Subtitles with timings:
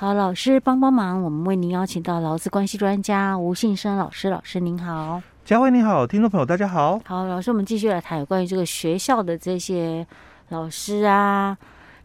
[0.00, 4.30] 好，老师帮帮忙，我们为您邀请到劳资关系专家吴信生老师。
[4.30, 7.00] 老师您好，佳慧你好，听众朋友大家好。
[7.04, 10.06] 好，老师，我们继续来谈有关于这个学校的这些
[10.50, 11.58] 老师啊、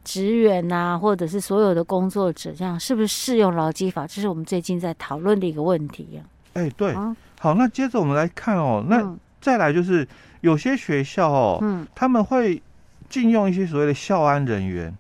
[0.03, 4.07] 职员啊，或者是所有的工作者，这样是不是适用劳基法？
[4.07, 6.25] 这是我们最近在讨论的一个问题啊。
[6.53, 10.07] 哎，对，嗯、好，那接着我们来看哦，那再来就是
[10.41, 12.59] 有些学校哦，嗯，他们会
[13.07, 14.97] 禁用一些所谓的校安人员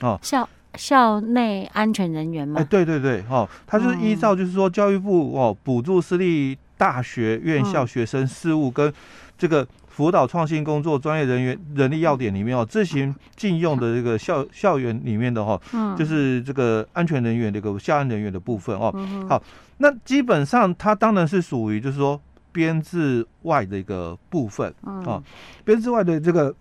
[0.00, 0.48] 哦，校。
[0.74, 2.60] 校内安全人员吗？
[2.60, 8.92] 哎，对对对，哦，他就是依照就是说教育部哦补助私立大学院校学生事务跟
[9.36, 15.96] 这个辅导创新工作专业人员人力要点里面哦自行禁用的这个校校园里面的哈，嗯。
[15.96, 18.90] 就是这个安全人员这个校安人员的部分哦。
[19.28, 19.42] 好，
[19.78, 22.18] 那基本上它当然是属于就是说
[22.50, 25.22] 编制外的一个部分啊，
[25.64, 26.54] 编制外的这个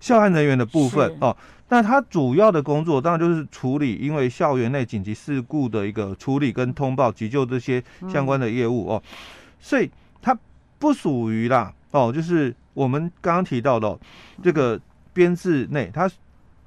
[0.00, 1.36] 校安人员的部分哦。
[1.70, 9.02] 那他主要的工作当然就是处理因为校园内紧急事故的一个处理跟通报急救这些相关的业务哦，
[9.60, 9.90] 所以
[10.22, 10.34] 他
[10.78, 13.98] 不属于啦哦，就是我们刚刚提到的
[14.42, 14.80] 这个
[15.12, 16.10] 编制内，他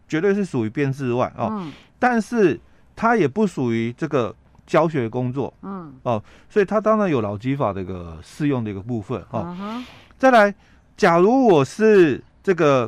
[0.08, 2.60] 绝对是属于编制外哦，但是
[2.96, 4.36] 他也不属于这个
[4.68, 9.84] 教学工作，嗯哦，所以他当然有劳基法的一个适用的一个部分哦。
[10.20, 10.54] 再来，
[10.96, 12.88] 假如我是这个。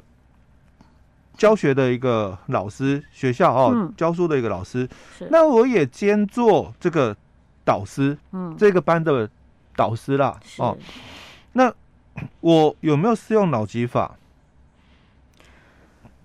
[1.37, 4.87] 教学的一个老师，学校哦，嗯、教书的一个老师，
[5.29, 7.15] 那我也兼做这个
[7.65, 9.27] 导师，嗯，这个班的
[9.75, 10.77] 导师啦，哦，
[11.53, 11.73] 那
[12.41, 14.15] 我有没有适用劳基法？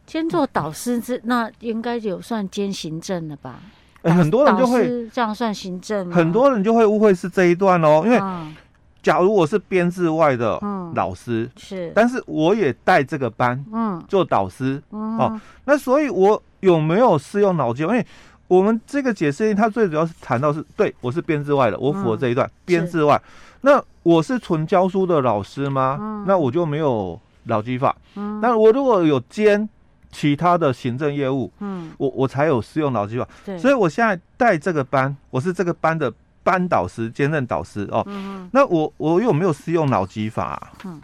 [0.06, 3.60] 兼做导师这那应该有算兼行政了吧？
[4.02, 8.18] 欸、很多人就会这样算行政，很多人就会误会是这一段哦，因为。
[8.20, 8.54] 嗯
[9.00, 10.58] 假如我是编制外的
[10.94, 17.82] 老师，嗯、是，但是我也带这个班，嗯，做导师，嗯，哦，那所以，我有没有适用劳基？
[17.82, 18.04] 因为
[18.48, 23.22] 我们这个解释，它最主要是谈到是对我是编制外的，我符合这一段编、嗯、制外。
[23.60, 25.96] 那我是纯教书的老师吗？
[26.00, 27.96] 嗯、那我就没有劳基法。
[28.16, 29.68] 嗯，那我如果有兼
[30.10, 33.28] 其他的行政业务，嗯，我我才有适用劳基法。
[33.58, 36.12] 所以我现在带这个班，我是这个班的。
[36.48, 40.72] 班导师兼任导师哦，嗯、哼那我我有没有适用脑机法、啊？
[40.86, 40.98] 嗯，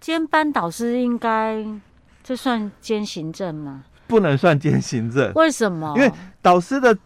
[0.00, 1.64] 兼班导师应该
[2.24, 3.84] 这算兼行政吗？
[4.08, 5.94] 不能算兼行政，为什么？
[5.96, 6.10] 因为
[6.42, 6.96] 导师的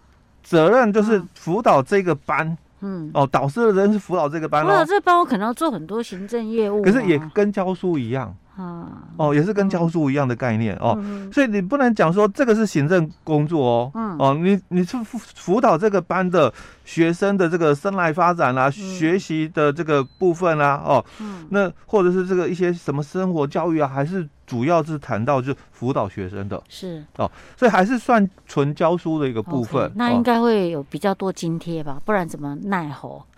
[0.42, 2.56] 责任就是辅导这个班。
[2.80, 8.34] 嗯，哦，导师的人是辅导这个班，辅导这个班我可能要做很多行政业务，可是也跟教书一样。
[8.60, 10.98] 啊，哦，也是跟教书一样的概念哦，
[11.32, 16.52] 所以你不能讲说这个是行政工作哦，嗯，哦，你你是辅辅导这个班的
[16.84, 27.04] 学生的这个生来发展啦、啊，学习的这个部分啦、啊，哦，嗯，那或者是这个一些什么生活教育啊，还是主要是谈到就辅导学生的，是。
[27.18, 33.24] 哦，所以还是算纯教书的一个部分，那应该会有比较多津贴吧，不然怎么奈何？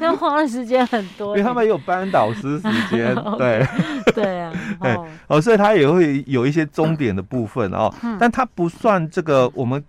[0.00, 3.66] 要花的时间很多，因为他们也有班导师时间， 对。
[4.14, 4.94] 对啊，对
[5.28, 7.90] 哦，所以他也会有一些终点的部分哦，
[8.20, 9.82] 但他不算这个我们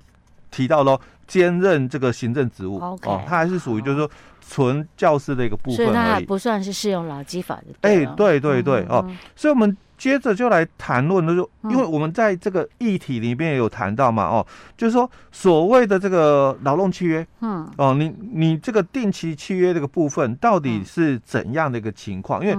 [0.52, 4.10] 提到喽，兼任这个行政职务哦，他还是属于就是说
[4.50, 7.64] 纯教师的一个部分，所以它还不算是适用劳基法的。
[7.82, 9.76] 哎，对对对哦，所以我们。
[9.98, 14.46] 接着就来谈论，就是因为我们在这个议题里面也有谈到嘛，哦，
[14.78, 22.46] 就是说所谓的这个劳动契约，嗯，哦，你你这个定期契约这个部分到底是怎样的一个情况？
[22.46, 22.56] 因为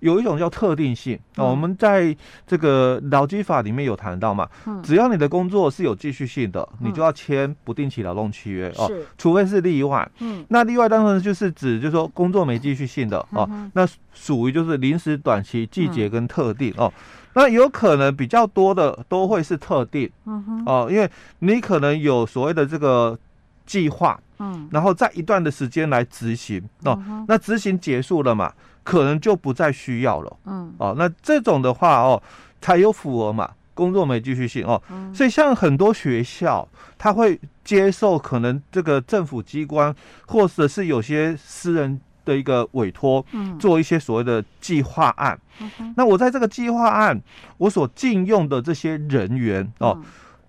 [0.00, 2.14] 有一种叫特定性啊，我们在
[2.46, 4.48] 这个劳基法里面有谈到嘛，
[4.82, 10.10] 只要你的工作是有继续性的，你就要签不定期劳动契约哦，除非是例外。
[10.20, 16.92] 嗯，那例外当然就是指就是说工作没继续性的哦，那属于就是临时、短期、季节跟特定哦，
[17.34, 23.18] 那有可能比较多的都会是特定，嗯哦，因为你可能有所谓的这个
[23.66, 28.52] 计划，嗯，然后在一段的时间来执行哦，那执行结束了嘛。
[28.82, 32.20] 可能就不再需要了，嗯，哦，那这种的话哦，
[32.60, 36.66] 才有符合嘛，工作没继续性哦，嗯、所以像很多学校，
[36.98, 39.94] 他会接受可能这个政府机关
[40.26, 47.20] 或者是有些私人的一个委托，嗯，做一些所谓的计划案，嗯、那我在这个计划案，
[47.58, 50.04] 我所禁用的这些人员哦，嗯、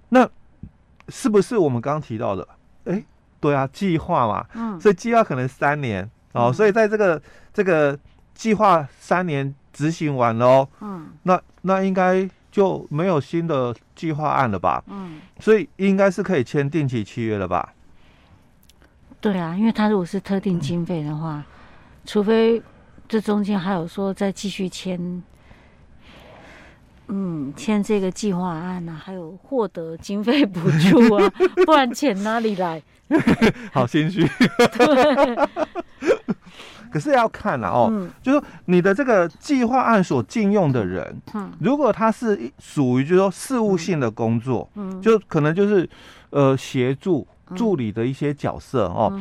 [0.10, 0.30] 那
[1.10, 2.48] 是不是我们刚刚提到的？
[2.86, 3.04] 哎，
[3.40, 7.22] 对啊，计划嘛，嗯，所以计划可能三年哦，嗯、所以在这个
[7.54, 8.00] 这个。
[8.42, 14.84] 计划三年执行完了哦，嗯，那那应该就没有新的计划案了吧？
[14.88, 17.72] 嗯，所以应该是可以签定期契约了吧？
[19.20, 21.44] 对啊，因为他如果是特定经费的话，嗯、
[22.04, 22.60] 除非
[23.08, 25.22] 这中间还有说再继续签，
[27.10, 30.60] 嗯，签这个计划案啊，还有获得经费补
[30.90, 31.30] 助啊，
[31.64, 32.82] 不然钱哪里来？
[33.74, 34.26] 好心虚。
[34.26, 34.40] 虚。
[36.92, 45.90] 可是要看了哦，嗯、就是你的这个计划案所禁用的人，嗯，如果他是属于就是说事务性的工作，嗯，就可能就是
[46.32, 47.26] 呃协助
[47.56, 49.18] 助理的一些角色哦，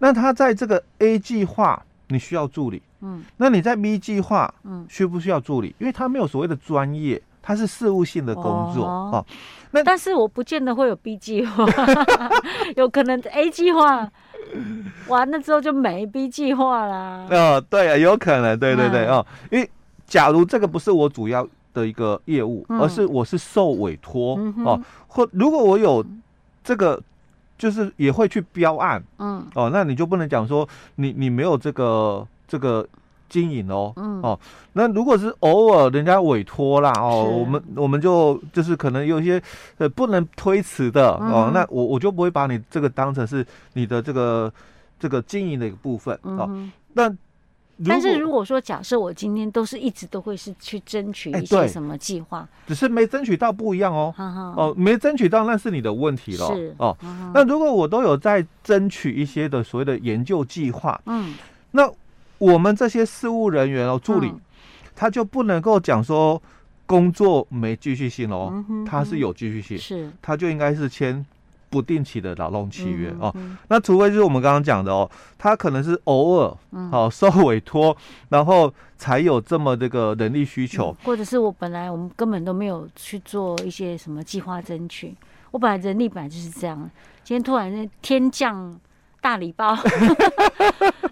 [0.00, 5.74] 那他在这个 A 计划你需要助理，嗯，那你在 B 计划，嗯，需不需要助理？
[5.78, 9.26] 因为他没有所谓的专业，他是事务性的工作哦，哦。
[9.74, 11.66] 那但是我不见得会有 B 计划，
[12.76, 14.08] 有可能 A 计划。
[15.08, 17.26] 完了之后就没 B 计划啦。
[17.28, 19.26] 哦，对啊，有可能，对对对哦。
[19.50, 19.68] 因为
[20.06, 26.04] 假如这个不是我主要的一个业务，嗯、而是我是受委托、嗯、哦，或如果我有
[26.62, 27.02] 这个，
[27.58, 32.86] 就是也会去标案，嗯，哦，那你就不能讲说你你没有这个这个。
[33.34, 34.22] 经营哦，嗯。
[34.22, 34.38] 哦，
[34.74, 39.42] 那如果是偶尔人家委托啦哦，我们我们就就是可能有一些
[39.78, 44.52] 呃不能推辞的哦，那我我就不会把你这个当成是你的这个
[45.00, 46.48] 这个经营的一个部分哦。
[46.92, 47.12] 那
[47.88, 54.14] 但是如果说假设我今天都是一直都会是去争取一些什么计划，只是没争取到不一样哦，
[54.56, 56.72] 哦没争取到那是你的问题了是。
[56.78, 56.96] 哦。
[57.34, 61.34] 那如果我都有在争取一些的所谓的研究计划，嗯，
[61.72, 61.90] 那。
[62.38, 64.40] 我们这些事务人员哦，助理，嗯、
[64.94, 66.40] 他就不能够讲说
[66.86, 71.24] 工作没继续性哦，嗯、哼他是有继续性，是，他就应该是签
[71.70, 73.34] 不定期的劳动契约、嗯、哦。
[73.68, 75.08] 那除非就是我们刚刚讲的哦，
[75.38, 76.56] 他可能是偶尔
[76.90, 77.96] 好、哦、受委托，
[78.28, 85.14] 然后才有这么这个人力需求，或者是我本来我们根本都没有去做一些什么计划争取，
[85.52, 86.78] 我本来人力本来就是这样，
[87.22, 88.78] 今天突然间天降。
[89.24, 89.74] 大礼包，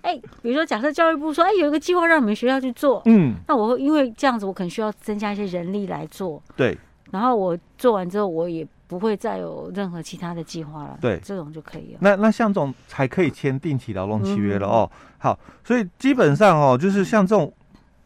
[0.43, 6.77] 比如说，假设教育部说，哎、欸，有一个计划让你们学校去做，嗯，那我会因为这样子，我可能需要增加一些人力来做，对，
[7.11, 11.99] 然后我做完之后，我也不会再有任何其他的计划了，对，这种就可以了。
[12.01, 14.91] 那那像这种才可以签定期劳动契约了哦。
[14.93, 17.53] 嗯、好，所以基本上哦，就是像这种。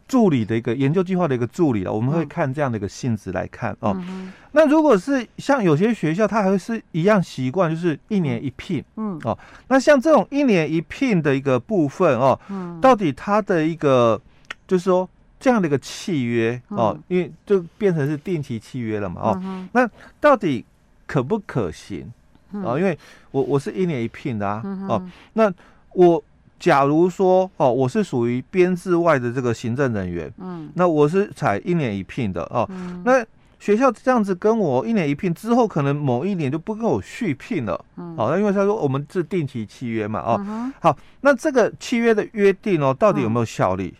[0.08, 3.92] 助理的一个研究计划的一个助理了，我们会看这样的一个性质来看哦。
[4.08, 9.36] 嗯、那如果是像有些学校，它还会是一样习惯，就是一年一聘，嗯哦。
[9.66, 14.20] 那像这种一年一聘的一个部分哦，嗯、到底它的一个
[14.68, 15.08] 就是说
[15.40, 19.40] 这样的一个契约哦，嗯、因为就变成是定期契约了嘛哦。
[19.42, 20.64] 嗯、那到底
[21.06, 22.12] 可不可行、
[22.52, 22.78] 嗯、哦？
[22.78, 22.96] 因为
[23.32, 25.52] 我我是一年一聘的啊，嗯、哦，那
[25.94, 26.22] 我。
[26.58, 33.24] 假如说哦，我是属于编制外的这个行政人员，嗯，那我是采一年一聘的哦，嗯、那
[33.58, 43.94] 学校这样子跟我一年一聘之后，可能某一年就不跟我续聘了，嗯，哦，那因为他说我们是定期契约嘛，哦，嗯、好，那这个契约的约定哦，到底有没有效力？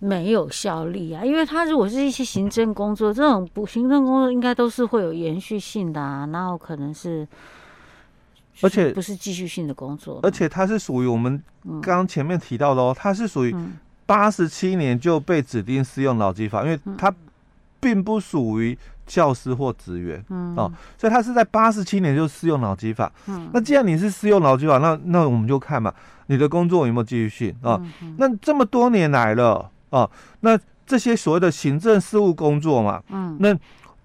[0.00, 7.26] 嗯、没有效力啊，因为他如果是一些行政工作，这种不行政工作应该都是会有延续性的啊，然后可能是。
[8.62, 13.54] 而且不是继续性的工作，而且它是属于我们刚刚前面提到的哦，它是属于
[14.06, 17.12] 八十七年就被指定适用劳基法，因为它
[17.80, 23.10] 并不属于教师或职员，嗯哦，所以它是在八十七年就适用劳基法。
[23.26, 25.92] 嗯，那既然你是适用劳基法，那那我们就看嘛，
[26.26, 27.80] 你的工作有没有继续性啊？
[28.18, 30.08] 那这么多年来了啊，
[30.40, 33.56] 那这些所谓的行政事务工作嘛，嗯，那。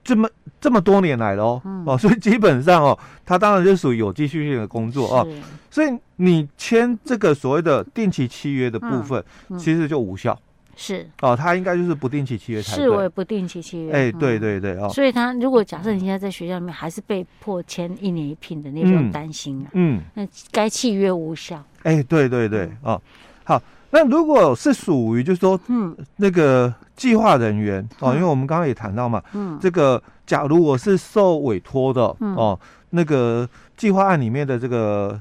[0.04, 0.30] 这么
[0.60, 9.24] 这么多年来了哦，嗯、哦， 所以基本上哦，它当然就属于有继续性的工作哦，是所以你签这个所谓的定期契约的部分，
[9.58, 10.38] 其实就无效。
[10.76, 12.84] 是哦，它应该就是不定期契约才对。
[12.86, 13.92] 视为不定期契约。
[13.92, 14.90] 哎，对对对哦。
[14.90, 19.70] 所以他如果假设你现在在学校里面还是被迫签一年一聘的，你不用担心啊。
[19.74, 20.02] 嗯。
[20.14, 21.62] 那该契约无效。
[21.84, 23.02] 哎，对对对哦，
[23.44, 23.62] 好。
[23.92, 32.60] 那如果是属于就是说，嗯，那个计划人员哦，因为我们刚刚也谈到嘛，嗯，这个假如我是受委托的，哦，
[32.92, 35.20] 那个计划案里面的这个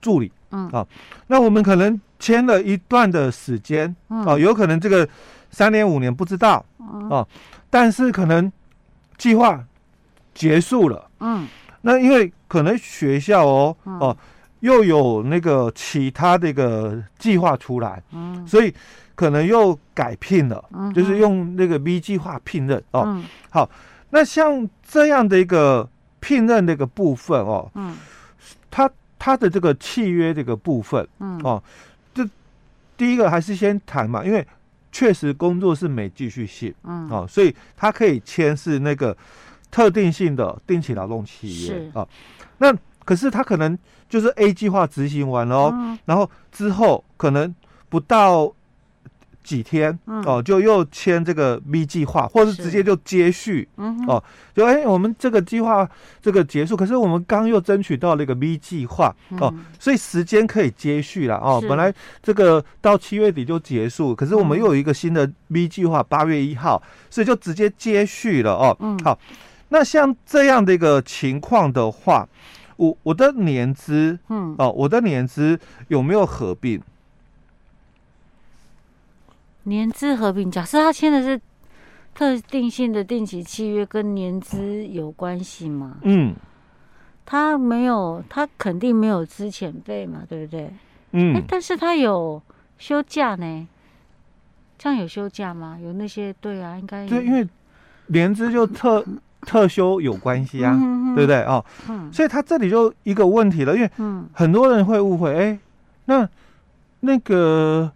[0.00, 0.68] 助理，嗯。
[0.68, 0.86] 啊，
[1.28, 5.08] 那我们可能签了一段的时间，哦，有可能这个
[5.50, 6.62] 三年五年不知道，
[7.08, 7.26] 哦，
[7.70, 8.52] 但是可能
[9.16, 9.64] 计划
[10.34, 11.48] 结束了，嗯，
[11.80, 14.16] 那因为可能学校哦，哦。
[14.62, 18.72] 又有那个其他的一个计划出来，嗯，所以
[19.16, 23.02] 可能又改聘了，嗯，就是用那个 B 计划聘任哦。
[23.06, 23.68] 嗯，好，
[24.10, 25.88] 那像这样的一个
[26.20, 27.96] 聘任的一个部分哦，嗯，
[28.70, 28.88] 他
[29.18, 31.60] 他的这个契约这个部分，嗯，哦，
[32.14, 32.24] 这
[32.96, 34.46] 第一个还是先谈嘛，因为
[34.92, 39.16] 确实工作是没继续性，嗯，哦，所以他可以签是那个
[39.72, 42.08] 特定性的定期劳动契约啊，哦，
[42.58, 42.72] 那。
[43.04, 43.76] 可是他可能
[44.12, 47.54] 就是 A 计划执行完了哦，嗯、然后之后可能
[47.88, 48.52] 不到
[49.42, 53.66] 几天哦，就又签这个 B 计划，或是直接就接续
[54.06, 54.22] 哦，
[54.54, 55.88] 就哎，我们这个计划
[56.20, 61.58] 这个结束，可是我们刚又争取到了一个 B 计划哦，所以时间可以接续了哦。
[61.66, 61.90] 本来
[62.22, 68.76] 这个到七月底就结束，可是我们又有一个新的 B 计划，八月一号，所以就直接接续了哦。
[69.02, 69.18] 好，
[69.70, 72.28] 那像这样的一个情况的话，
[72.76, 76.80] 我我的年资，嗯哦，我的年资有没有合并？
[79.64, 81.40] 年资合并，假设他签的是
[82.14, 85.98] 特定性的定期契约，跟年资有关系吗？
[86.02, 86.34] 嗯，
[87.24, 90.72] 他没有，他肯定没有资遣费嘛，对不对？
[91.12, 92.42] 嗯、欸，但是他有
[92.78, 93.68] 休假呢，
[94.76, 95.78] 这样有休假吗？
[95.80, 97.46] 有那些对啊，应该对，因为
[98.08, 99.04] 年资就特
[99.42, 100.76] 特休有关系啊，
[101.14, 103.90] 对不对哦，嗯，所以他这里就一个问题了，因为
[104.32, 105.58] 很多人会误会，哎、欸，
[106.06, 106.28] 那
[107.00, 107.92] 那个。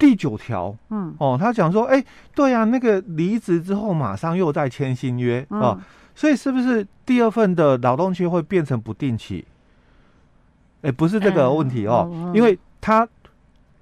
[0.00, 5.80] 第九条，嗯，哦，他讲说，哎、欸，对呀、啊，那个离职之后马上又再签新约，啊、哦，
[6.14, 9.44] 所以是不是第二份的劳动契约会变成不定期？
[10.82, 13.08] 哎、欸，不是这个问题哦，嗯、因为他。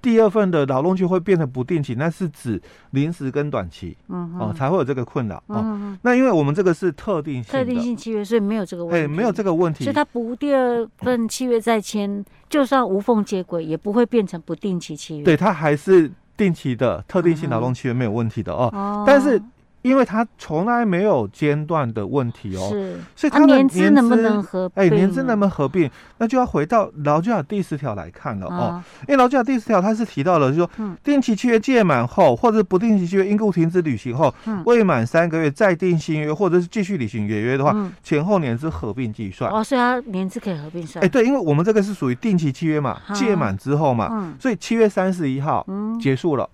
[0.01, 2.61] 第二份的劳动契约会变成不定期，那是指
[2.91, 5.61] 临时跟短期，嗯哼，哦，才会有这个困扰哦。
[5.63, 15.23] 嗯、那因为我们这个是特定性，特定性契约，所以没有这个问题，哎，没有这个问题，所以他不第二份契约再签，嗯、就算无缝接轨，也不会变成不定期契约。
[15.23, 18.69] 对，他还是定期的特定性劳动契约没有问题的哦。
[18.73, 19.41] 哦，但是。
[19.83, 24.83] 因为他从来没有间断的问题哦，是，所以他的年资能不能合并？
[24.83, 25.89] 哎，年资能不能合并？
[26.17, 28.83] 那就要回到劳基法第十条来看了哦。
[29.07, 34.33] 因为劳基法第十条它是提到了，就是说，定期契约届满后，或者不定期契约因故停止履行后，
[34.65, 39.49] 未满三个月再定新约，或者是继续履行原约的话，前后年资合并计算。
[39.51, 41.03] 哦，所以它年资可以合并算。
[41.05, 45.65] 哎，对，因为我们这个是属于定期契约嘛，届满之后嘛，所以七月三十一号
[46.01, 46.49] 结束了。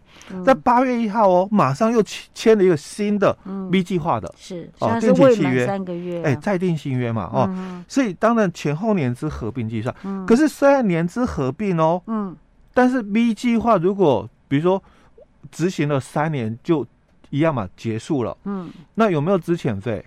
[0.46, 3.38] 在八月一号哦，马上又签签了一个新的
[3.72, 5.65] B 计划的，是哦，定期契约。
[5.65, 9.93] 三个月，哎，再订新约嘛，哦，所以当然前后年资合并计算，
[10.25, 12.36] 可是虽然年资合并哦，嗯，
[12.74, 14.82] 但是 B 计划如果比如说
[15.51, 16.86] 执行了三年就
[17.29, 20.03] 一样嘛，结束了，嗯，那有没有资遣费？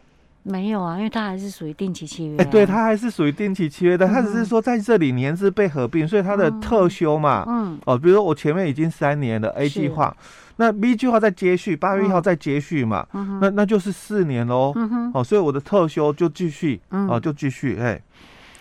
[0.48, 2.36] 没有啊，因为它还是属于定期契约。
[2.36, 4.06] 哎，对，它还是属于定期契约的。
[4.06, 10.16] 它只是说在这里年资被合并，所以它的特休嘛，嗯，哦，比如说我前面已经三年了 A 计划，
[10.56, 13.04] 那 B 计划再接续，八月一号再接续嘛，
[13.40, 14.72] 那那就是四年喽。
[15.12, 18.00] 哦，所以我的特休就继续，哦，就继续，哎。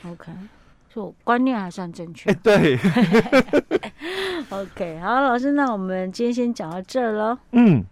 [0.08, 0.32] OK，
[0.94, 2.32] 就观念还算正确。
[2.32, 2.80] 哎，对。
[4.50, 7.38] OK，好，老师，那我们今天先讲到这儿了。
[7.51, 7.86] 嗯。